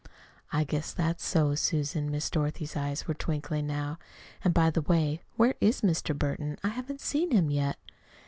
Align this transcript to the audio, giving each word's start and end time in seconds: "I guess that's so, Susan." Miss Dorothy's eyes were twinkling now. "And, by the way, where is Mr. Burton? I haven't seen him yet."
"I 0.51 0.63
guess 0.63 0.93
that's 0.93 1.23
so, 1.23 1.53
Susan." 1.53 2.09
Miss 2.09 2.27
Dorothy's 2.31 2.75
eyes 2.75 3.07
were 3.07 3.13
twinkling 3.13 3.67
now. 3.67 3.99
"And, 4.43 4.51
by 4.51 4.71
the 4.71 4.81
way, 4.81 5.21
where 5.37 5.53
is 5.61 5.81
Mr. 5.81 6.17
Burton? 6.17 6.57
I 6.63 6.69
haven't 6.69 7.01
seen 7.01 7.29
him 7.29 7.51
yet." 7.51 7.77